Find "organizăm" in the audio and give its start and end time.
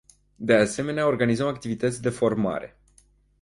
1.07-1.47